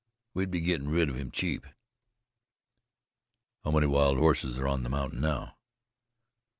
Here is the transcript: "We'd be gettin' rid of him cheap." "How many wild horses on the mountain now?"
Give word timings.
"We'd 0.33 0.49
be 0.49 0.61
gettin' 0.61 0.89
rid 0.89 1.09
of 1.09 1.15
him 1.15 1.29
cheap." 1.29 1.63
"How 3.63 3.69
many 3.69 3.85
wild 3.85 4.17
horses 4.17 4.57
on 4.57 4.81
the 4.81 4.89
mountain 4.89 5.21
now?" 5.21 5.57